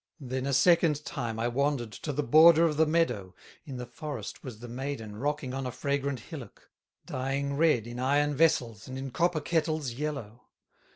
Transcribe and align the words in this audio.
"Then 0.19 0.47
a 0.47 0.51
second 0.53 1.05
time 1.05 1.37
I 1.37 1.47
wandered 1.47 1.91
To 1.91 2.11
the 2.11 2.23
border 2.23 2.65
of 2.65 2.75
the 2.75 2.87
meadow; 2.87 3.35
In 3.65 3.77
the 3.77 3.85
forest 3.85 4.43
was 4.43 4.57
the 4.57 4.67
maiden 4.67 5.15
Rocking 5.15 5.53
on 5.53 5.67
a 5.67 5.71
fragrant 5.71 6.21
hillock, 6.21 6.71
Dyeing 7.05 7.55
red 7.55 7.85
in 7.85 7.99
iron 7.99 8.33
vessels, 8.35 8.87
And 8.87 8.97
in 8.97 9.11
copper 9.11 9.41
kettles, 9.41 9.91
yellow. 9.93 10.47